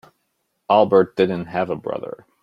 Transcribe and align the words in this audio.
Albert 0.67 1.15
didn't 1.15 1.45
have 1.45 1.69
a 1.69 1.75
brother. 1.75 2.25